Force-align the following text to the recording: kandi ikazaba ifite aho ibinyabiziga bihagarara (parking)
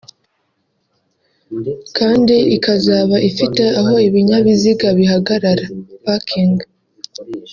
kandi 1.97 2.35
ikazaba 2.55 3.15
ifite 3.29 3.63
aho 3.79 3.93
ibinyabiziga 4.07 4.87
bihagarara 4.97 5.65
(parking) 6.03 6.57